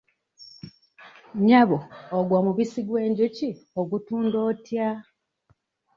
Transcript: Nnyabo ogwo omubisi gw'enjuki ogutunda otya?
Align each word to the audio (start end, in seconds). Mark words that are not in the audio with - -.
Nnyabo 1.37 1.77
ogwo 2.17 2.33
omubisi 2.39 2.79
gw'enjuki 2.87 3.49
ogutunda 3.79 4.37
otya? 4.49 4.89